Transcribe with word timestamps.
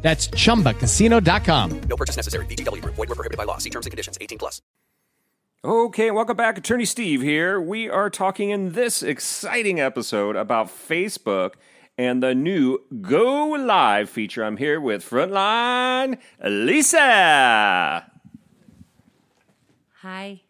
That's 0.00 0.28
chumbacasino.com. 0.28 1.80
No 1.88 1.96
purchase 1.96 2.16
necessary. 2.16 2.46
VGW 2.46 2.82
Group. 2.82 2.94
Void 2.94 3.08
were 3.08 3.14
prohibited 3.14 3.36
by 3.36 3.44
law. 3.44 3.58
See 3.58 3.70
terms 3.70 3.86
and 3.86 3.90
conditions. 3.90 4.16
18 4.20 4.38
plus. 4.38 4.62
Okay, 5.64 6.12
welcome 6.12 6.36
back. 6.36 6.56
Attorney 6.56 6.84
Steve 6.84 7.20
here. 7.20 7.60
We 7.60 7.90
are 7.90 8.08
talking 8.10 8.50
in 8.50 8.74
this 8.74 9.02
exciting 9.02 9.80
episode 9.80 10.36
about 10.36 10.68
Facebook 10.68 11.54
and 11.98 12.22
the 12.22 12.32
new 12.32 12.78
Go 13.00 13.48
Live 13.48 14.08
feature. 14.08 14.44
I'm 14.44 14.56
here 14.56 14.80
with 14.80 15.04
Frontline 15.04 16.18
Lisa. 16.44 18.08
Hi. 20.02 20.42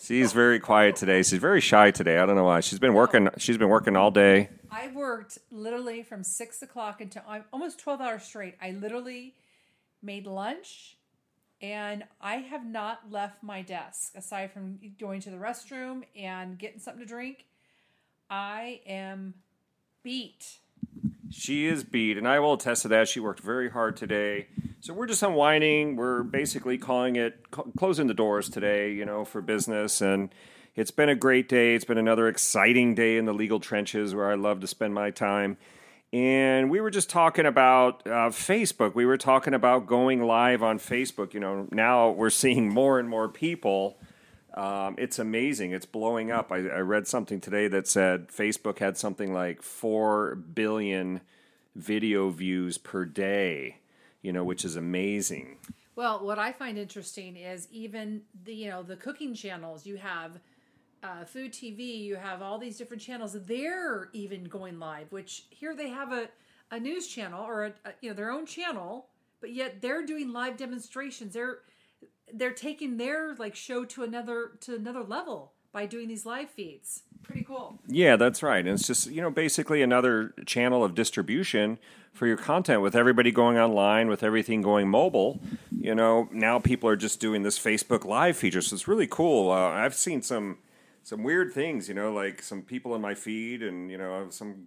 She's 0.00 0.32
very 0.32 0.58
quiet 0.58 0.96
today. 0.96 1.22
She's 1.22 1.38
very 1.40 1.60
shy 1.60 1.90
today. 1.90 2.16
I 2.16 2.24
don't 2.24 2.36
know 2.36 2.44
why. 2.44 2.60
She's 2.60 2.78
been 2.78 2.94
working. 2.94 3.28
She's 3.36 3.58
been 3.58 3.68
working 3.68 3.96
all 3.96 4.10
day. 4.10 4.48
I 4.70 4.88
worked 4.88 5.38
literally 5.50 6.02
from 6.02 6.22
six 6.22 6.62
o'clock 6.62 7.00
until 7.00 7.22
almost 7.52 7.78
12 7.78 8.00
hours 8.00 8.22
straight. 8.24 8.54
I 8.60 8.72
literally 8.72 9.34
made 10.02 10.26
lunch 10.26 10.98
and 11.60 12.04
I 12.20 12.36
have 12.36 12.64
not 12.64 13.10
left 13.10 13.42
my 13.42 13.62
desk 13.62 14.12
aside 14.14 14.52
from 14.52 14.78
going 14.98 15.20
to 15.22 15.30
the 15.30 15.36
restroom 15.36 16.02
and 16.16 16.58
getting 16.58 16.78
something 16.78 17.02
to 17.02 17.08
drink. 17.08 17.46
I 18.30 18.80
am 18.86 19.34
beat. 20.02 20.58
She 21.30 21.66
is 21.66 21.84
beat, 21.84 22.16
and 22.16 22.26
I 22.26 22.38
will 22.38 22.54
attest 22.54 22.82
to 22.82 22.88
that. 22.88 23.08
She 23.08 23.20
worked 23.20 23.40
very 23.40 23.70
hard 23.70 23.96
today. 23.96 24.48
So 24.80 24.94
we're 24.94 25.06
just 25.06 25.22
unwinding. 25.22 25.96
We're 25.96 26.22
basically 26.22 26.78
calling 26.78 27.16
it 27.16 27.44
cl- 27.54 27.72
closing 27.76 28.06
the 28.06 28.14
doors 28.14 28.48
today, 28.48 28.92
you 28.92 29.04
know, 29.04 29.24
for 29.24 29.42
business. 29.42 30.00
And 30.00 30.30
it's 30.78 30.92
been 30.92 31.08
a 31.08 31.16
great 31.16 31.48
day. 31.48 31.74
It's 31.74 31.84
been 31.84 31.98
another 31.98 32.28
exciting 32.28 32.94
day 32.94 33.16
in 33.16 33.24
the 33.24 33.32
legal 33.32 33.58
trenches 33.58 34.14
where 34.14 34.30
I 34.30 34.36
love 34.36 34.60
to 34.60 34.68
spend 34.68 34.94
my 34.94 35.10
time. 35.10 35.56
And 36.12 36.70
we 36.70 36.80
were 36.80 36.90
just 36.90 37.10
talking 37.10 37.46
about 37.46 38.06
uh, 38.06 38.30
Facebook. 38.30 38.94
We 38.94 39.04
were 39.04 39.18
talking 39.18 39.54
about 39.54 39.88
going 39.88 40.22
live 40.22 40.62
on 40.62 40.78
Facebook. 40.78 41.34
You 41.34 41.40
know, 41.40 41.66
now 41.72 42.10
we're 42.10 42.30
seeing 42.30 42.68
more 42.72 43.00
and 43.00 43.08
more 43.08 43.28
people. 43.28 43.98
Um, 44.54 44.94
it's 44.98 45.18
amazing. 45.18 45.72
It's 45.72 45.84
blowing 45.84 46.30
up. 46.30 46.52
I, 46.52 46.58
I 46.58 46.78
read 46.78 47.08
something 47.08 47.40
today 47.40 47.66
that 47.66 47.88
said 47.88 48.28
Facebook 48.28 48.78
had 48.78 48.96
something 48.96 49.34
like 49.34 49.62
4 49.62 50.36
billion 50.36 51.22
video 51.74 52.30
views 52.30 52.78
per 52.78 53.04
day, 53.04 53.78
you 54.22 54.32
know, 54.32 54.44
which 54.44 54.64
is 54.64 54.76
amazing. 54.76 55.56
Well, 55.96 56.24
what 56.24 56.38
I 56.38 56.52
find 56.52 56.78
interesting 56.78 57.36
is 57.36 57.66
even 57.72 58.22
the 58.44 58.54
you 58.54 58.70
know 58.70 58.84
the 58.84 58.94
cooking 58.94 59.34
channels 59.34 59.84
you 59.84 59.96
have 59.96 60.38
uh, 61.02 61.24
food 61.24 61.52
TV, 61.52 62.00
you 62.00 62.16
have 62.16 62.42
all 62.42 62.58
these 62.58 62.76
different 62.76 63.02
channels. 63.02 63.36
They're 63.46 64.08
even 64.12 64.44
going 64.44 64.78
live, 64.78 65.10
which 65.12 65.44
here 65.50 65.74
they 65.74 65.88
have 65.88 66.12
a, 66.12 66.28
a 66.70 66.80
news 66.80 67.06
channel 67.06 67.44
or 67.44 67.66
a, 67.66 67.72
a, 67.84 67.92
you 68.00 68.10
know 68.10 68.14
their 68.14 68.30
own 68.30 68.46
channel, 68.46 69.06
but 69.40 69.52
yet 69.52 69.80
they're 69.80 70.04
doing 70.04 70.32
live 70.32 70.56
demonstrations. 70.56 71.34
They're 71.34 71.58
they're 72.32 72.52
taking 72.52 72.96
their 72.96 73.34
like 73.36 73.54
show 73.54 73.84
to 73.84 74.02
another 74.02 74.52
to 74.60 74.76
another 74.76 75.02
level 75.02 75.52
by 75.72 75.86
doing 75.86 76.08
these 76.08 76.26
live 76.26 76.50
feeds. 76.50 77.02
Pretty 77.22 77.44
cool. 77.44 77.78
Yeah, 77.86 78.16
that's 78.16 78.42
right. 78.42 78.60
And 78.60 78.70
it's 78.70 78.86
just, 78.86 79.10
you 79.10 79.20
know, 79.20 79.30
basically 79.30 79.82
another 79.82 80.34
channel 80.46 80.82
of 80.82 80.94
distribution 80.94 81.78
for 82.12 82.26
your 82.26 82.38
content 82.38 82.80
with 82.80 82.96
everybody 82.96 83.30
going 83.30 83.58
online, 83.58 84.08
with 84.08 84.22
everything 84.22 84.62
going 84.62 84.88
mobile. 84.88 85.40
You 85.70 85.94
know, 85.94 86.28
now 86.32 86.58
people 86.58 86.88
are 86.88 86.96
just 86.96 87.20
doing 87.20 87.42
this 87.42 87.58
Facebook 87.58 88.04
Live 88.04 88.36
feature. 88.36 88.62
So 88.62 88.74
it's 88.74 88.88
really 88.88 89.06
cool. 89.06 89.50
Uh, 89.50 89.68
I've 89.68 89.94
seen 89.94 90.22
some 90.22 90.58
some 91.08 91.22
weird 91.22 91.54
things, 91.54 91.88
you 91.88 91.94
know, 91.94 92.12
like 92.12 92.42
some 92.42 92.60
people 92.60 92.94
in 92.94 93.00
my 93.00 93.14
feed 93.14 93.62
and, 93.62 93.90
you 93.90 93.96
know, 93.96 94.26
some 94.28 94.66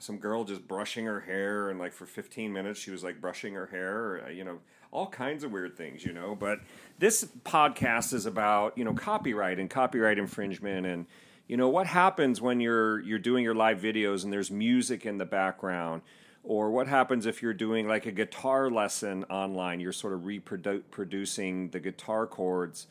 some 0.00 0.18
girl 0.18 0.42
just 0.42 0.66
brushing 0.66 1.06
her 1.06 1.20
hair 1.20 1.70
and 1.70 1.78
like 1.78 1.92
for 1.92 2.04
15 2.04 2.52
minutes 2.52 2.78
she 2.78 2.90
was 2.90 3.04
like 3.04 3.20
brushing 3.20 3.54
her 3.54 3.66
hair, 3.66 4.24
uh, 4.26 4.28
you 4.28 4.42
know, 4.42 4.58
all 4.90 5.06
kinds 5.06 5.44
of 5.44 5.52
weird 5.52 5.76
things, 5.76 6.04
you 6.04 6.12
know. 6.12 6.34
But 6.34 6.58
this 6.98 7.24
podcast 7.44 8.12
is 8.12 8.26
about, 8.26 8.76
you 8.76 8.82
know, 8.84 8.94
copyright 8.94 9.60
and 9.60 9.70
copyright 9.70 10.18
infringement 10.18 10.86
and 10.86 11.06
you 11.46 11.56
know 11.56 11.68
what 11.68 11.86
happens 11.86 12.40
when 12.40 12.58
you're 12.58 12.98
you're 13.02 13.20
doing 13.20 13.44
your 13.44 13.54
live 13.54 13.80
videos 13.80 14.24
and 14.24 14.32
there's 14.32 14.50
music 14.50 15.06
in 15.06 15.18
the 15.18 15.24
background 15.24 16.02
or 16.42 16.72
what 16.72 16.88
happens 16.88 17.26
if 17.26 17.42
you're 17.42 17.54
doing 17.54 17.86
like 17.86 18.06
a 18.06 18.10
guitar 18.10 18.68
lesson 18.68 19.22
online 19.30 19.78
you're 19.78 19.92
sort 19.92 20.14
of 20.14 20.26
reproducing 20.26 21.70
the 21.70 21.78
guitar 21.78 22.26
chords 22.26 22.88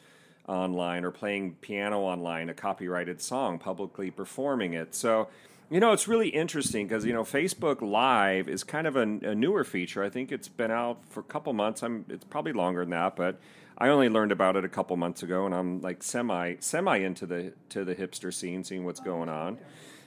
online 0.48 1.04
or 1.04 1.12
playing 1.12 1.56
piano 1.62 2.02
online 2.02 2.50
a 2.50 2.54
copyrighted 2.54 3.22
song 3.22 3.58
publicly 3.60 4.12
performing 4.12 4.74
it. 4.74 4.94
So 4.94 5.28
you 5.70 5.80
know 5.80 5.92
it's 5.92 6.08
really 6.08 6.30
interesting 6.30 6.88
because 6.88 7.06
you 7.06 7.14
know 7.14 7.24
facebook 7.24 7.82
live 7.82 8.48
is 8.48 8.64
kind 8.64 8.86
of 8.86 8.96
a, 8.96 9.02
a, 9.02 9.36
newer 9.36 9.64
feature. 9.64 10.04
I 10.04 10.10
think 10.10 10.32
it's 10.32 10.48
been 10.48 10.72
out 10.72 11.00
for 11.10 11.22
a 11.22 11.24
couple 11.24 11.54
months. 11.54 11.82
I'm 11.82 12.06
it's 12.10 12.26
probably 12.26 12.54
longer 12.54 12.82
than 12.82 12.92
that 12.92 13.16
but 13.16 13.40
i 13.78 13.90
only 13.90 14.08
learned 14.08 14.32
about 14.32 14.56
it 14.56 14.64
a 14.64 14.70
couple 14.70 14.96
months 14.96 15.22
ago 15.22 15.46
and 15.46 15.54
i'm 15.54 15.82
like 15.82 16.02
semi 16.02 16.56
semi 16.60 16.98
into 16.98 17.26
the 17.26 17.52
to 17.70 17.84
the 17.84 17.96
hipster 17.96 18.34
scene 18.34 18.64
seeing 18.64 18.86
what's 18.86 19.00
going 19.00 19.30
on. 19.30 19.58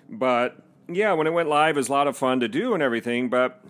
But 0.08 0.62
yeah 0.88 1.12
when 1.12 1.26
it 1.26 1.32
went 1.32 1.48
live 1.48 1.76
it 1.76 1.80
was 1.80 1.88
a 1.88 1.92
lot 1.92 2.06
of 2.06 2.16
fun 2.16 2.40
to 2.40 2.48
do 2.48 2.74
and 2.74 2.82
everything 2.82 3.28
but 3.28 3.62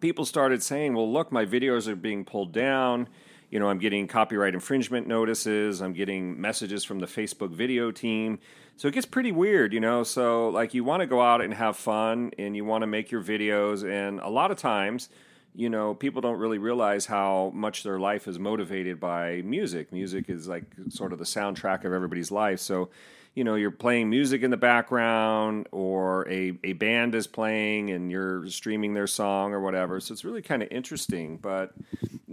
people 0.00 0.24
started 0.24 0.62
saying 0.62 0.94
well 0.94 1.10
look 1.10 1.32
my 1.32 1.44
videos 1.44 1.88
are 1.88 1.96
being 1.96 2.24
pulled 2.24 2.52
down 2.52 3.08
you 3.52 3.60
know, 3.60 3.68
I'm 3.68 3.78
getting 3.78 4.06
copyright 4.08 4.54
infringement 4.54 5.06
notices. 5.06 5.82
I'm 5.82 5.92
getting 5.92 6.40
messages 6.40 6.84
from 6.84 7.00
the 7.00 7.06
Facebook 7.06 7.50
video 7.50 7.90
team. 7.90 8.38
So 8.78 8.88
it 8.88 8.94
gets 8.94 9.04
pretty 9.04 9.30
weird, 9.30 9.74
you 9.74 9.80
know. 9.80 10.04
So, 10.04 10.48
like, 10.48 10.72
you 10.72 10.84
want 10.84 11.02
to 11.02 11.06
go 11.06 11.20
out 11.20 11.42
and 11.42 11.52
have 11.52 11.76
fun 11.76 12.32
and 12.38 12.56
you 12.56 12.64
want 12.64 12.80
to 12.80 12.86
make 12.86 13.10
your 13.10 13.22
videos. 13.22 13.86
And 13.86 14.20
a 14.20 14.30
lot 14.30 14.50
of 14.50 14.56
times, 14.56 15.10
you 15.54 15.68
know, 15.68 15.92
people 15.92 16.22
don't 16.22 16.38
really 16.38 16.56
realize 16.56 17.04
how 17.04 17.52
much 17.54 17.82
their 17.82 18.00
life 18.00 18.26
is 18.26 18.38
motivated 18.38 18.98
by 18.98 19.42
music. 19.42 19.92
Music 19.92 20.30
is 20.30 20.48
like 20.48 20.64
sort 20.88 21.12
of 21.12 21.18
the 21.18 21.26
soundtrack 21.26 21.84
of 21.84 21.92
everybody's 21.92 22.30
life. 22.30 22.58
So, 22.58 22.88
you 23.34 23.44
know, 23.44 23.56
you're 23.56 23.70
playing 23.70 24.08
music 24.08 24.42
in 24.42 24.50
the 24.50 24.56
background 24.56 25.68
or 25.72 26.26
a, 26.30 26.58
a 26.64 26.72
band 26.72 27.14
is 27.14 27.26
playing 27.26 27.90
and 27.90 28.10
you're 28.10 28.46
streaming 28.46 28.94
their 28.94 29.06
song 29.06 29.52
or 29.52 29.60
whatever. 29.60 30.00
So 30.00 30.14
it's 30.14 30.24
really 30.24 30.40
kind 30.40 30.62
of 30.62 30.68
interesting. 30.70 31.36
But, 31.36 31.74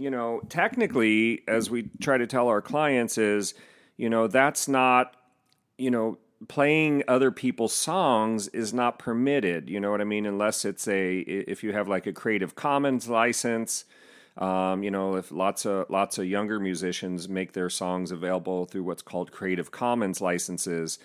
you 0.00 0.10
know, 0.10 0.40
technically, 0.48 1.42
as 1.46 1.70
we 1.70 1.90
try 2.00 2.18
to 2.18 2.26
tell 2.26 2.48
our 2.48 2.62
clients, 2.62 3.18
is, 3.18 3.54
you 3.96 4.08
know, 4.08 4.26
that's 4.26 4.66
not, 4.66 5.14
you 5.78 5.90
know, 5.90 6.18
playing 6.48 7.04
other 7.06 7.30
people's 7.30 7.74
songs 7.74 8.48
is 8.48 8.72
not 8.72 8.98
permitted 8.98 9.68
you 9.68 9.78
know 9.78 9.90
what 9.90 10.00
i 10.00 10.04
mean 10.04 10.24
unless 10.24 10.64
it's 10.64 10.88
a 10.88 11.18
if 11.18 11.62
you 11.62 11.70
have 11.74 11.86
like 11.86 12.06
a 12.06 12.14
creative 12.14 12.54
commons 12.54 13.10
license 13.10 13.84
um, 14.38 14.82
you 14.82 14.90
know, 14.90 15.16
if 15.16 15.30
lots 15.30 15.66
of 15.66 15.90
lots 15.90 16.18
of 16.18 16.26
younger 16.26 16.58
musicians 16.58 17.28
make 17.28 17.52
their 17.52 17.68
songs 17.68 18.10
available 18.10 18.64
through 18.64 18.84
what's 18.84 19.02
called 19.02 19.32
Creative 19.32 19.70
Commons 19.70 20.20
licenses, 20.20 20.98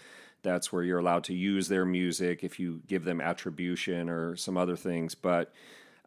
that's 0.43 0.71
where 0.71 0.83
you're 0.83 0.99
allowed 0.99 1.23
to 1.25 1.33
use 1.33 1.67
their 1.67 1.85
music 1.85 2.43
if 2.43 2.59
you 2.59 2.81
give 2.87 3.03
them 3.03 3.19
attribution 3.19 4.09
or 4.09 4.35
some 4.35 4.57
other 4.57 4.75
things. 4.75 5.15
But 5.15 5.51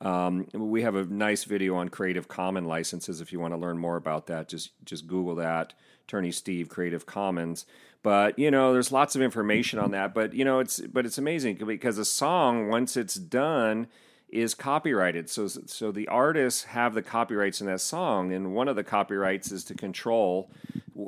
um, 0.01 0.47
we 0.53 0.83
have 0.83 0.95
a 0.95 1.05
nice 1.05 1.45
video 1.45 1.77
on 1.77 1.89
Creative 1.89 2.29
Commons 2.29 2.67
licenses. 2.67 3.21
If 3.21 3.33
you 3.33 3.41
want 3.41 3.55
to 3.55 3.59
learn 3.59 3.79
more 3.79 3.97
about 3.97 4.27
that, 4.27 4.49
just 4.49 4.71
just 4.85 5.07
Google 5.07 5.35
that, 5.37 5.75
Attorney 6.07 6.31
Steve 6.31 6.69
Creative 6.69 7.05
Commons. 7.05 7.67
But 8.03 8.39
you 8.39 8.51
know, 8.51 8.73
there's 8.73 8.93
lots 8.93 9.17
of 9.17 9.23
information 9.23 9.79
on 9.79 9.91
that. 9.91 10.15
But 10.15 10.35
you 10.35 10.45
know, 10.45 10.61
it's 10.61 10.81
but 10.81 11.05
it's 11.05 11.19
amazing 11.19 11.57
because 11.57 11.99
a 11.99 12.05
song 12.05 12.69
once 12.69 12.97
it's 12.97 13.17
done 13.17 13.89
is 14.29 14.55
copyrighted. 14.55 15.29
So 15.29 15.49
so 15.49 15.91
the 15.91 16.07
artists 16.09 16.65
have 16.65 16.95
the 16.95 17.03
copyrights 17.03 17.61
in 17.61 17.67
that 17.67 17.81
song, 17.81 18.33
and 18.33 18.55
one 18.55 18.69
of 18.69 18.77
the 18.77 18.85
copyrights 18.85 19.51
is 19.51 19.65
to 19.65 19.75
control 19.75 20.51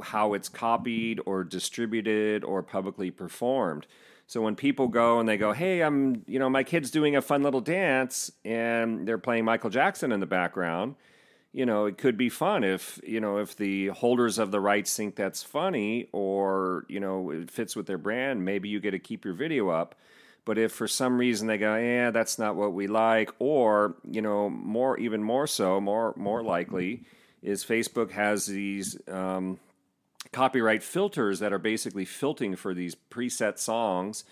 how 0.03 0.35
it's 0.35 0.49
copied 0.49 1.21
or 1.27 1.45
distributed 1.45 2.45
or 2.45 2.63
publicly 2.63 3.11
performed. 3.11 3.87
So 4.31 4.41
when 4.41 4.55
people 4.55 4.87
go 4.87 5.19
and 5.19 5.29
they 5.29 5.37
go, 5.37 5.53
"Hey, 5.53 5.83
I'm, 5.83 6.23
you 6.29 6.39
know, 6.39 6.49
my 6.49 6.63
kid's 6.63 6.93
doing 6.93 7.17
a 7.17 7.21
fun 7.21 7.43
little 7.43 7.61
dance 7.61 8.31
and 8.45 9.05
they're 9.05 9.19
playing 9.19 9.45
Michael 9.45 9.71
Jackson 9.71 10.13
in 10.13 10.21
the 10.21 10.27
background." 10.27 10.95
You 11.53 11.67
know, 11.67 11.87
it 11.87 11.99
could 11.99 12.17
be 12.17 12.29
fun 12.29 12.63
if, 12.63 13.01
you 13.05 13.21
know, 13.21 13.39
if 13.39 13.57
the 13.57 13.89
holders 13.89 14.39
of 14.39 14.53
the 14.53 14.61
rights 14.61 14.97
think 14.97 15.17
that's 15.17 15.43
funny 15.43 16.09
or, 16.13 16.87
you 16.89 17.01
know, 17.01 17.33
it 17.33 17.51
fits 17.51 17.75
with 17.75 17.87
their 17.87 17.99
brand, 17.99 18.45
maybe 18.45 18.69
you 18.69 18.79
get 18.79 18.93
to 18.93 19.01
keep 19.01 19.25
your 19.25 19.35
video 19.35 19.69
up. 19.69 19.97
But 20.45 20.59
if 20.59 20.71
for 20.71 20.87
some 20.87 21.19
reason 21.19 21.49
they 21.49 21.59
go, 21.59 21.75
yeah, 21.75 22.13
that's 22.13 22.39
not 22.39 22.55
what 22.55 22.73
we 22.73 22.87
like, 22.87 23.33
or 23.41 23.97
you 24.09 24.23
know, 24.23 24.49
more 24.49 24.97
even 24.99 25.25
more 25.25 25.49
so, 25.49 25.81
more 25.81 26.15
more 26.17 26.45
likely, 26.45 27.03
is 27.43 27.65
Facebook 27.65 28.13
has 28.13 28.47
these 28.47 28.97
um, 29.09 29.59
copyright 30.33 30.83
filters 30.83 31.41
that 31.41 31.53
are 31.53 31.59
basically 31.59 32.05
filtering 32.05 32.57
for 32.57 32.75
these 32.75 32.95
preset 33.11 33.59
songs 33.59 34.25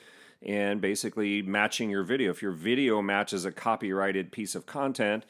and 0.43 0.81
basically 0.81 1.43
matching 1.43 1.90
your 1.90 2.05
video. 2.05 2.31
If 2.31 2.43
your 2.43 2.52
video 2.52 3.02
matches 3.02 3.44
a 3.44 3.50
copyrighted 3.52 4.31
piece 4.31 4.55
of 4.55 4.67
content, 4.67 5.25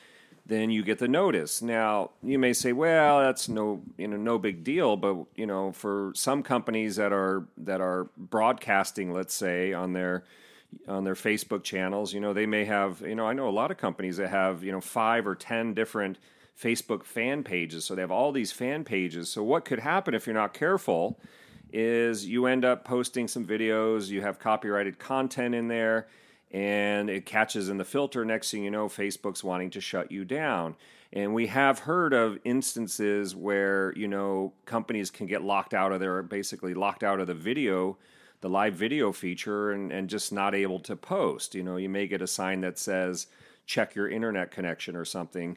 then 0.45 0.71
you 0.71 0.83
get 0.83 0.99
the 0.99 1.09
notice. 1.09 1.61
Now, 1.63 2.11
you 2.23 2.39
may 2.39 2.53
say, 2.53 2.73
well, 2.73 3.21
that's 3.21 3.49
no, 3.49 3.83
you 3.97 4.09
know, 4.09 4.17
no 4.17 4.39
big 4.39 4.65
deal, 4.65 4.97
but 4.97 5.17
you 5.35 5.47
know, 5.47 5.73
for 5.73 6.13
some 6.15 6.43
companies 6.43 6.97
that 6.97 7.13
are 7.13 7.45
that 7.59 7.81
are 7.81 8.09
broadcasting, 8.17 9.13
let's 9.13 9.35
say, 9.35 9.73
on 9.73 9.93
their 9.93 10.25
on 10.87 11.05
their 11.05 11.15
Facebook 11.15 11.63
channels, 11.65 12.13
you 12.13 12.21
know, 12.21 12.33
they 12.33 12.47
may 12.47 12.65
have, 12.65 13.01
you 13.01 13.15
know, 13.15 13.27
I 13.27 13.33
know 13.33 13.49
a 13.49 13.51
lot 13.51 13.71
of 13.71 13.79
companies 13.79 14.19
that 14.19 14.29
have, 14.29 14.63
you 14.63 14.73
know, 14.73 14.81
5 14.81 15.27
or 15.27 15.35
10 15.35 15.73
different 15.75 16.19
Facebook 16.61 17.05
fan 17.05 17.45
pages. 17.45 17.85
So 17.85 17.95
they 17.95 18.01
have 18.01 18.11
all 18.11 18.33
these 18.33 18.53
fan 18.53 18.85
pages. 18.85 19.31
So 19.31 19.43
what 19.43 19.65
could 19.65 19.79
happen 19.79 20.15
if 20.15 20.27
you're 20.27 20.35
not 20.35 20.55
careful 20.55 21.19
is 21.73 22.27
you 22.27 22.47
end 22.47 22.65
up 22.65 22.85
posting 22.85 23.29
some 23.29 23.47
videos, 23.47 24.09
you 24.09 24.23
have 24.23 24.39
copyrighted 24.39 24.99
content 24.99 25.55
in 25.55 25.69
there, 25.69 26.09
and 26.51 27.11
it 27.11 27.27
catches 27.27 27.69
in 27.69 27.77
the 27.77 27.85
filter. 27.85 28.25
Next 28.25 28.51
thing 28.51 28.65
you 28.65 28.71
know, 28.71 28.89
Facebook's 28.89 29.45
wanting 29.45 29.71
to 29.71 29.81
shut 29.81 30.11
you 30.11 30.25
down. 30.25 30.77
And 31.13 31.33
we 31.33 31.47
have 31.47 31.81
heard 31.81 32.13
of 32.13 32.39
instances 32.45 33.37
where, 33.37 33.93
you 33.97 34.09
know, 34.09 34.53
companies 34.65 35.11
can 35.11 35.27
get 35.27 35.43
locked 35.43 35.75
out 35.75 35.93
of 35.93 36.01
their 36.01 36.23
basically 36.23 36.75
locked 36.75 37.03
out 37.03 37.21
of 37.21 37.27
the 37.27 37.35
video, 37.35 37.97
the 38.41 38.49
live 38.49 38.75
video 38.75 39.13
feature, 39.13 39.73
and, 39.73 39.93
and 39.93 40.09
just 40.09 40.33
not 40.33 40.55
able 40.55 40.81
to 40.81 40.97
post. 40.97 41.55
You 41.55 41.63
know, 41.63 41.77
you 41.77 41.89
may 41.89 42.07
get 42.07 42.23
a 42.23 42.27
sign 42.27 42.61
that 42.63 42.79
says, 42.79 43.27
check 43.65 43.95
your 43.95 44.09
internet 44.09 44.51
connection 44.51 44.97
or 44.97 45.05
something 45.05 45.57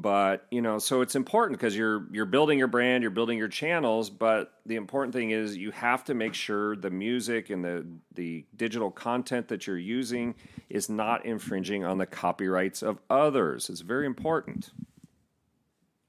but 0.00 0.46
you 0.50 0.60
know 0.62 0.78
so 0.78 1.00
it's 1.00 1.14
important 1.14 1.58
because 1.58 1.76
you're 1.76 2.06
you're 2.12 2.26
building 2.26 2.58
your 2.58 2.68
brand 2.68 3.02
you're 3.02 3.10
building 3.10 3.38
your 3.38 3.48
channels 3.48 4.10
but 4.10 4.52
the 4.66 4.76
important 4.76 5.12
thing 5.14 5.30
is 5.30 5.56
you 5.56 5.70
have 5.70 6.04
to 6.04 6.14
make 6.14 6.34
sure 6.34 6.76
the 6.76 6.90
music 6.90 7.50
and 7.50 7.64
the 7.64 7.86
the 8.14 8.44
digital 8.56 8.90
content 8.90 9.48
that 9.48 9.66
you're 9.66 9.78
using 9.78 10.34
is 10.68 10.88
not 10.88 11.24
infringing 11.24 11.84
on 11.84 11.98
the 11.98 12.06
copyrights 12.06 12.82
of 12.82 12.98
others 13.10 13.68
it's 13.70 13.80
very 13.80 14.06
important 14.06 14.70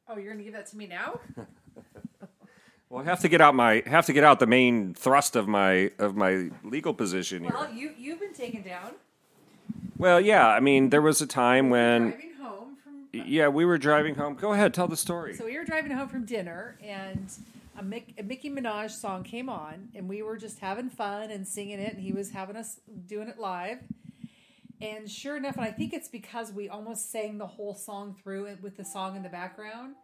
Oh, 0.09 0.17
you're 0.17 0.31
gonna 0.31 0.43
give 0.45 0.53
that 0.53 0.67
to 0.67 0.77
me 0.77 0.87
now? 0.87 1.19
well 2.89 3.01
i 3.01 3.03
have 3.05 3.19
to 3.19 3.27
get 3.27 3.41
out 3.41 3.53
my 3.55 3.83
have 3.85 4.05
to 4.05 4.13
get 4.13 4.23
out 4.23 4.39
the 4.39 4.47
main 4.47 4.93
thrust 4.93 5.35
of 5.35 5.47
my 5.47 5.91
of 5.99 6.15
my 6.15 6.49
legal 6.63 6.93
position 6.93 7.43
here 7.43 7.51
well, 7.53 7.69
you 7.73 7.91
you've 7.97 8.19
been 8.19 8.33
taken 8.33 8.61
down. 8.61 8.91
well 9.97 10.21
yeah 10.21 10.47
i 10.47 10.59
mean 10.61 10.89
there 10.89 11.01
was 11.01 11.21
a 11.21 11.27
time 11.27 11.69
when 11.69 12.11
Driving 12.11 12.29
home 12.29 12.35
from 12.36 12.36
yeah 13.25 13.47
we 13.47 13.65
were 13.65 13.77
driving 13.77 14.15
home 14.15 14.35
go 14.35 14.53
ahead 14.53 14.73
tell 14.73 14.87
the 14.87 14.97
story 14.97 15.33
So 15.35 15.45
we 15.45 15.57
were 15.57 15.65
driving 15.65 15.91
home 15.91 16.07
from 16.07 16.25
dinner, 16.25 16.77
and 16.83 17.31
a, 17.77 17.83
Mick, 17.83 18.17
a 18.17 18.23
Nicki 18.23 18.49
Minaj 18.49 18.91
song 18.91 19.23
came 19.23 19.49
on, 19.49 19.89
and 19.95 20.07
we 20.09 20.21
were 20.21 20.37
just 20.37 20.59
having 20.59 20.89
fun 20.89 21.29
and 21.29 21.47
singing 21.47 21.79
it, 21.79 21.93
and 21.93 22.01
he 22.01 22.11
was 22.11 22.31
having 22.31 22.55
us 22.55 22.79
doing 23.05 23.27
it 23.27 23.37
live. 23.39 23.79
And 24.81 25.09
sure 25.09 25.37
enough, 25.37 25.55
and 25.55 25.65
I 25.65 25.71
think 25.71 25.93
it's 25.93 26.07
because 26.07 26.51
we 26.51 26.69
almost 26.69 27.11
sang 27.11 27.37
the 27.37 27.47
whole 27.47 27.73
song 27.73 28.15
through 28.21 28.45
it 28.45 28.61
with 28.61 28.77
the 28.77 28.85
song 28.85 29.15
in 29.15 29.23
the 29.23 29.29
background. 29.29 29.95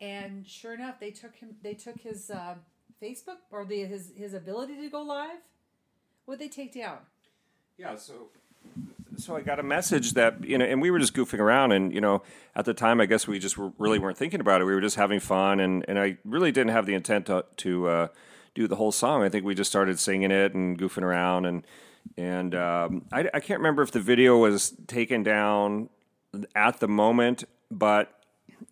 And 0.00 0.46
sure 0.46 0.74
enough, 0.74 1.00
they 1.00 1.10
took 1.10 1.36
him. 1.36 1.56
They 1.62 1.74
took 1.74 2.00
his 2.00 2.30
uh, 2.30 2.54
Facebook 3.02 3.38
or 3.50 3.64
the 3.64 3.84
his 3.84 4.12
his 4.16 4.34
ability 4.34 4.76
to 4.76 4.88
go 4.88 5.02
live. 5.02 5.38
What 6.24 6.38
they 6.38 6.48
take 6.48 6.74
down? 6.74 6.98
Yeah, 7.78 7.96
so 7.96 8.28
so 9.22 9.36
I 9.36 9.40
got 9.40 9.60
a 9.60 9.62
message 9.62 10.14
that 10.14 10.44
you 10.44 10.58
know, 10.58 10.64
and 10.64 10.82
we 10.82 10.90
were 10.90 10.98
just 10.98 11.14
goofing 11.14 11.38
around, 11.38 11.72
and 11.72 11.92
you 11.94 12.00
know, 12.00 12.22
at 12.56 12.64
the 12.64 12.74
time, 12.74 13.00
I 13.00 13.06
guess 13.06 13.26
we 13.26 13.38
just 13.38 13.56
were, 13.56 13.72
really 13.78 13.98
weren't 13.98 14.18
thinking 14.18 14.40
about 14.40 14.60
it. 14.60 14.64
We 14.64 14.74
were 14.74 14.80
just 14.80 14.96
having 14.96 15.20
fun, 15.20 15.60
and 15.60 15.84
and 15.88 15.98
I 15.98 16.18
really 16.24 16.50
didn't 16.52 16.72
have 16.72 16.86
the 16.86 16.94
intent 16.94 17.26
to 17.26 17.44
to 17.58 17.88
uh, 17.88 18.08
do 18.54 18.66
the 18.66 18.76
whole 18.76 18.92
song. 18.92 19.22
I 19.22 19.28
think 19.28 19.44
we 19.44 19.54
just 19.54 19.70
started 19.70 19.98
singing 19.98 20.30
it 20.30 20.54
and 20.54 20.78
goofing 20.78 21.02
around, 21.02 21.46
and 21.46 21.66
and 22.16 22.54
um, 22.54 23.06
I, 23.12 23.28
I 23.32 23.40
can't 23.40 23.60
remember 23.60 23.82
if 23.82 23.92
the 23.92 24.00
video 24.00 24.38
was 24.38 24.74
taken 24.86 25.22
down 25.22 25.88
at 26.54 26.80
the 26.80 26.88
moment, 26.88 27.44
but 27.70 28.20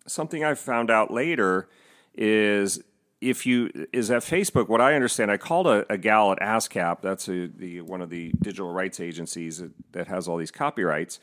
something 0.05 0.43
I 0.43 0.53
found 0.55 0.91
out 0.91 1.11
later 1.11 1.69
is 2.13 2.81
if 3.21 3.45
you 3.45 3.87
is 3.93 4.11
at 4.11 4.23
Facebook. 4.23 4.67
What 4.67 4.81
I 4.81 4.95
understand, 4.95 5.31
I 5.31 5.37
called 5.37 5.67
a, 5.67 5.85
a 5.91 5.97
gal 5.97 6.31
at 6.31 6.39
ASCAP. 6.39 7.01
That's 7.01 7.29
a, 7.29 7.47
the 7.47 7.81
one 7.81 8.01
of 8.01 8.09
the 8.09 8.33
digital 8.41 8.73
rights 8.73 8.99
agencies 8.99 9.59
that, 9.59 9.71
that 9.93 10.07
has 10.07 10.27
all 10.27 10.37
these 10.37 10.51
copyrights. 10.51 11.19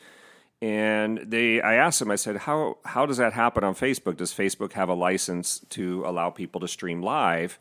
And 0.61 1.19
they, 1.19 1.61
I 1.61 1.75
asked 1.75 1.99
them. 1.99 2.11
I 2.11 2.15
said, 2.15 2.37
"How 2.37 2.77
how 2.85 3.05
does 3.05 3.17
that 3.17 3.33
happen 3.33 3.63
on 3.63 3.75
Facebook? 3.75 4.17
Does 4.17 4.33
Facebook 4.33 4.73
have 4.73 4.89
a 4.89 4.93
license 4.93 5.59
to 5.69 6.03
allow 6.05 6.29
people 6.29 6.59
to 6.61 6.67
stream 6.67 7.01
live?" 7.01 7.59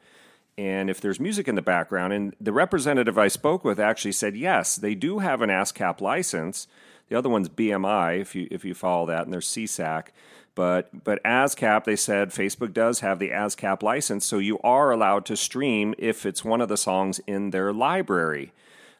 And 0.58 0.90
if 0.90 1.00
there's 1.00 1.20
music 1.20 1.46
in 1.46 1.54
the 1.54 1.62
background, 1.62 2.12
and 2.12 2.34
the 2.40 2.52
representative 2.52 3.16
I 3.16 3.28
spoke 3.28 3.62
with 3.62 3.78
actually 3.78 4.10
said, 4.10 4.36
yes, 4.36 4.74
they 4.74 4.96
do 4.96 5.20
have 5.20 5.40
an 5.40 5.50
ASCAP 5.50 6.00
license. 6.00 6.66
The 7.08 7.16
other 7.16 7.28
one's 7.28 7.48
BMI, 7.48 8.20
if 8.20 8.34
you 8.34 8.48
if 8.50 8.64
you 8.64 8.74
follow 8.74 9.06
that, 9.06 9.24
and 9.24 9.32
there's 9.32 9.48
SESAC. 9.48 10.08
But 10.54 11.04
but 11.04 11.22
ASCAP, 11.22 11.84
they 11.84 11.96
said 11.96 12.30
Facebook 12.30 12.72
does 12.72 13.00
have 13.00 13.18
the 13.18 13.30
ASCAP 13.30 13.82
license, 13.82 14.24
so 14.26 14.38
you 14.38 14.58
are 14.60 14.90
allowed 14.90 15.24
to 15.26 15.36
stream 15.36 15.94
if 15.98 16.26
it's 16.26 16.44
one 16.44 16.60
of 16.60 16.68
the 16.68 16.76
songs 16.76 17.20
in 17.26 17.50
their 17.50 17.72
library, 17.72 18.52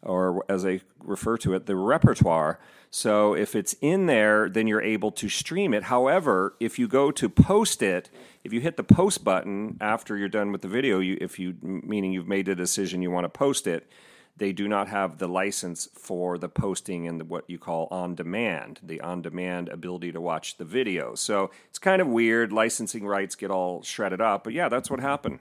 or 0.02 0.44
as 0.48 0.62
they 0.62 0.82
refer 1.02 1.36
to 1.38 1.54
it, 1.54 1.66
the 1.66 1.76
repertoire. 1.76 2.58
So 2.90 3.34
if 3.34 3.54
it's 3.54 3.74
in 3.82 4.06
there, 4.06 4.48
then 4.48 4.66
you're 4.66 4.80
able 4.80 5.10
to 5.12 5.28
stream 5.28 5.74
it. 5.74 5.84
However, 5.84 6.54
if 6.58 6.78
you 6.78 6.88
go 6.88 7.10
to 7.10 7.28
post 7.28 7.82
it, 7.82 8.08
if 8.44 8.52
you 8.52 8.60
hit 8.60 8.76
the 8.76 8.84
post 8.84 9.24
button 9.24 9.76
after 9.80 10.16
you're 10.16 10.28
done 10.28 10.52
with 10.52 10.62
the 10.62 10.68
video, 10.68 10.98
you, 10.98 11.18
if 11.20 11.38
you 11.38 11.56
meaning 11.60 12.12
you've 12.12 12.28
made 12.28 12.48
a 12.48 12.54
decision 12.54 13.02
you 13.02 13.10
want 13.10 13.24
to 13.24 13.28
post 13.28 13.66
it, 13.66 13.90
they 14.38 14.52
do 14.52 14.68
not 14.68 14.88
have 14.88 15.18
the 15.18 15.28
license 15.28 15.88
for 15.92 16.38
the 16.38 16.48
posting 16.48 17.06
and 17.06 17.20
the, 17.20 17.24
what 17.24 17.44
you 17.48 17.58
call 17.58 17.88
on 17.90 18.14
demand, 18.14 18.80
the 18.82 19.00
on 19.00 19.20
demand 19.20 19.68
ability 19.68 20.12
to 20.12 20.20
watch 20.20 20.56
the 20.56 20.64
video. 20.64 21.14
So 21.14 21.50
it's 21.68 21.78
kind 21.78 22.00
of 22.00 22.08
weird. 22.08 22.52
Licensing 22.52 23.04
rights 23.04 23.34
get 23.34 23.50
all 23.50 23.82
shredded 23.82 24.20
up, 24.20 24.44
but 24.44 24.52
yeah, 24.52 24.68
that's 24.68 24.90
what 24.90 25.00
happened. 25.00 25.40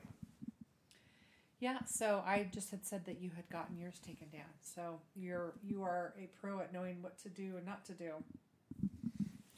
Yeah, 1.59 1.79
so 1.87 2.23
I 2.25 2.47
just 2.53 2.69
had 2.69 2.85
said 2.85 3.05
that 3.05 3.19
you 3.19 3.31
had 3.35 3.49
gotten 3.49 3.77
yours 3.77 3.99
taken 4.05 4.27
down. 4.29 4.49
So 4.61 4.99
you're 5.15 5.53
you 5.63 5.81
are 5.81 6.13
a 6.21 6.27
pro 6.39 6.59
at 6.59 6.71
knowing 6.71 7.01
what 7.01 7.17
to 7.23 7.29
do 7.29 7.57
and 7.57 7.65
not 7.65 7.83
to 7.85 7.93
do. 7.93 8.11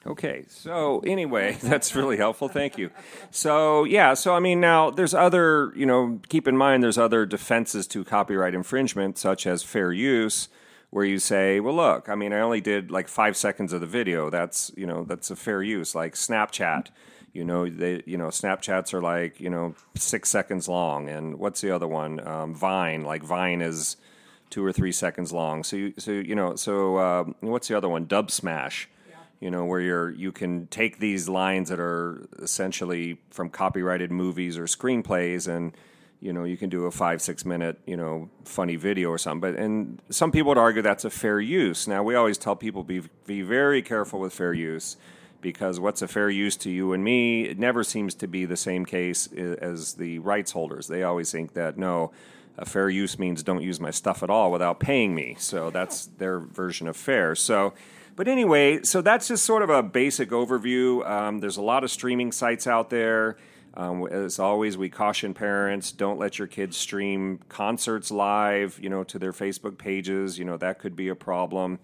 Okay, 0.08 0.46
so 0.48 1.00
anyway, 1.00 1.58
that's 1.62 1.94
really 1.94 2.18
helpful. 2.18 2.48
Thank 2.48 2.78
you. 2.78 2.90
So, 3.32 3.84
yeah, 3.84 4.14
so 4.14 4.34
I 4.34 4.40
mean, 4.40 4.62
now 4.62 4.90
there's 4.90 5.14
other, 5.14 5.74
you 5.76 5.86
know, 5.86 6.22
keep 6.30 6.48
in 6.48 6.56
mind 6.56 6.84
there's 6.84 6.98
other 6.98 7.26
defenses 7.26 7.86
to 7.88 8.04
copyright 8.04 8.54
infringement, 8.54 9.18
such 9.18 9.46
as 9.46 9.62
fair 9.62 9.92
use, 9.92 10.48
where 10.90 11.04
you 11.04 11.20
say, 11.20 11.60
well, 11.60 11.76
look, 11.76 12.08
I 12.08 12.16
mean, 12.16 12.32
I 12.32 12.40
only 12.40 12.62
did 12.62 12.92
like 12.92 13.08
five 13.08 13.36
seconds 13.36 13.74
of 13.74 13.82
the 13.82 13.88
video. 13.88 14.30
That's, 14.30 14.72
you 14.76 14.88
know, 14.88 15.04
that's 15.04 15.32
a 15.32 15.36
fair 15.36 15.62
use. 15.62 15.94
Like 15.94 16.16
Snapchat, 16.16 16.88
you 17.34 17.44
know, 17.44 17.70
they, 17.70 18.02
you 18.06 18.18
know, 18.18 18.28
Snapchats 18.28 18.94
are 18.94 19.02
like, 19.02 19.40
you 19.40 19.50
know, 19.50 19.76
six 19.96 20.30
seconds 20.30 20.70
long. 20.70 21.10
And 21.10 21.38
what's 21.38 21.60
the 21.60 21.72
other 21.72 21.88
one? 21.88 22.26
Um, 22.26 22.56
Vine, 22.56 23.04
like 23.04 23.22
Vine 23.22 23.62
is 23.62 23.98
two 24.50 24.66
or 24.66 24.72
three 24.72 24.94
seconds 24.94 25.34
long. 25.34 25.64
So, 25.64 25.76
you, 25.76 25.94
so 25.98 26.12
you 26.12 26.36
know, 26.36 26.56
so 26.56 26.98
um, 27.00 27.36
what's 27.42 27.68
the 27.68 27.78
other 27.78 27.90
one? 27.90 28.08
Dubsmash 28.08 28.86
you 29.40 29.50
know 29.50 29.66
where 29.66 29.80
you're 29.80 30.12
you 30.12 30.32
can 30.32 30.68
take 30.68 31.00
these 31.00 31.30
lines 31.30 31.70
that 31.70 31.80
are 31.80 32.28
essentially 32.40 33.20
from 33.30 33.50
copyrighted 33.50 34.12
movies 34.12 34.58
or 34.58 34.66
screenplays 34.66 35.48
and 35.48 35.74
you 36.20 36.34
know 36.34 36.44
you 36.44 36.58
can 36.58 36.70
do 36.70 36.86
a 36.86 36.92
five 36.92 37.22
six 37.22 37.46
minute 37.46 37.80
you 37.86 37.96
know 37.96 38.30
funny 38.44 38.76
video 38.76 39.10
or 39.10 39.18
something. 39.18 39.40
But 39.54 39.60
and 39.60 40.02
some 40.10 40.32
people 40.32 40.50
would 40.50 40.58
argue 40.58 40.82
that's 40.82 41.06
a 41.06 41.10
fair 41.10 41.40
use. 41.40 41.88
Now 41.88 42.04
we 42.04 42.16
always 42.16 42.38
tell 42.38 42.56
people 42.56 42.84
be 42.84 43.04
be 43.26 43.42
very 43.42 43.82
careful 43.82 44.20
with 44.20 44.34
fair 44.34 44.54
use 44.54 44.98
because 45.42 45.80
what's 45.80 46.02
a 46.02 46.08
fair 46.08 46.30
use 46.30 46.58
to 46.58 46.70
you 46.70 46.92
and 46.92 47.02
me 47.02 47.44
it 47.46 47.58
never 47.58 47.82
seems 47.82 48.14
to 48.14 48.28
be 48.28 48.44
the 48.44 48.58
same 48.58 48.86
case 48.86 49.28
as 49.28 49.94
the 49.94 50.20
rights 50.20 50.52
holders. 50.52 50.88
They 50.88 51.04
always 51.04 51.32
think 51.32 51.54
that 51.54 51.78
no 51.78 52.12
a 52.58 52.66
fair 52.66 52.90
use 52.90 53.18
means 53.18 53.42
don't 53.42 53.64
use 53.64 53.80
my 53.80 53.92
stuff 53.92 54.22
at 54.22 54.30
all 54.30 54.52
without 54.52 54.82
paying 54.82 55.16
me. 55.16 55.38
So 55.40 55.70
that's 55.70 56.08
their 56.18 56.42
version 56.42 56.90
of 56.90 56.98
fair. 56.98 57.34
So 57.36 57.74
but 58.20 58.28
anyway, 58.28 58.84
so 58.84 59.00
that's 59.00 59.30
just 59.30 59.46
sort 59.46 59.62
of 59.62 59.70
a 59.70 59.82
basic 59.82 60.32
overview. 60.32 61.10
Um, 61.10 61.40
there's 61.40 61.56
a 61.56 61.62
lot 61.62 61.86
of 61.86 61.90
streaming 61.90 62.34
sites 62.34 62.68
out 62.68 62.90
there. 62.90 63.38
Um, 63.76 64.06
as 64.08 64.40
always, 64.40 64.78
we 64.78 64.90
caution 64.90 65.34
parents: 65.34 65.94
don't 65.94 66.20
let 66.20 66.38
your 66.38 66.46
kids 66.50 66.76
stream 66.76 67.40
concerts 67.48 68.12
live, 68.12 68.78
you 68.84 68.90
know, 68.90 69.06
to 69.06 69.20
their 69.20 69.32
Facebook 69.32 69.78
pages. 69.78 70.38
You 70.38 70.44
know 70.44 70.58
that 70.58 70.80
could 70.80 70.98
be 70.98 71.08
a 71.08 71.16
problem. 71.16 71.80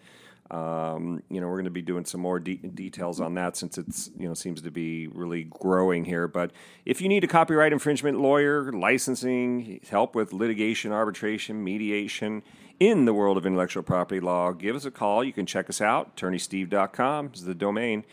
Um, 0.51 1.24
you 1.30 1.39
know, 1.39 1.48
we're 1.48 1.56
going 1.56 1.65
to 1.65 1.72
be 1.72 1.82
doing 1.82 2.04
some 2.04 2.20
more 2.20 2.42
de- 2.42 2.58
details 2.58 3.22
on 3.22 3.36
that 3.36 3.56
since 3.56 3.77
it's 3.77 4.12
you 4.20 4.27
know 4.27 4.34
seems 4.34 4.62
to 4.63 4.72
be 4.72 5.08
really 5.08 5.46
growing 5.46 6.04
here. 6.04 6.27
But 6.27 6.51
if 6.84 7.00
you 7.00 7.08
need 7.08 7.24
a 7.24 7.27
copyright 7.27 7.72
infringement 7.72 8.20
lawyer, 8.20 8.74
licensing, 8.74 9.80
help 9.89 10.15
with 10.15 10.34
litigation, 10.34 10.92
arbitration, 10.92 11.63
mediation 11.63 12.44
in 12.79 13.05
the 13.05 13.13
world 13.13 13.38
of 13.38 13.46
intellectual 13.46 13.84
property 13.84 14.20
law, 14.20 14.51
give 14.51 14.75
us 14.75 14.86
a 14.86 14.91
call. 14.91 15.24
You 15.24 15.34
can 15.34 15.46
check 15.46 15.70
us 15.70 15.82
out. 15.82 16.15
AttorneySteve.com 16.15 17.32
is 17.34 17.46
the 17.46 17.55
domain. 17.55 18.05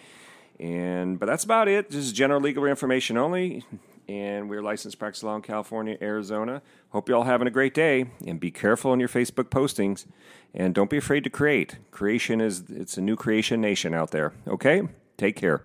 And 0.61 1.19
but 1.19 1.27
that's 1.27 1.45
about 1.45 1.69
it. 1.69 1.91
This 1.91 2.05
is 2.05 2.13
general 2.13 2.41
legal 2.41 2.65
information 2.65 3.17
only. 3.17 3.65
and 4.09 4.51
we're 4.51 4.63
licensed 4.63 4.99
practice 4.99 5.23
law 5.23 5.37
in 5.37 5.43
California, 5.43 5.97
Arizona. 6.03 6.63
Hope 6.91 7.09
you 7.09 7.15
all 7.15 7.25
having 7.25 7.47
a 7.47 7.51
great 7.51 7.75
day, 7.75 8.07
and 8.27 8.39
be 8.41 8.51
careful 8.51 8.93
in 8.93 9.01
your 9.01 9.09
Facebook 9.09 9.45
postings, 9.45 10.07
and 10.55 10.75
don't 10.75 10.91
be 10.91 10.97
afraid 10.97 11.25
to 11.25 11.31
create. 11.31 11.79
Creation 11.91 12.41
is 12.41 12.65
it's 12.69 12.97
a 12.97 13.01
new 13.01 13.17
creation 13.17 13.61
nation 13.61 13.95
out 13.95 14.11
there. 14.11 14.33
Okay, 14.47 14.83
take 15.17 15.37
care. 15.37 15.65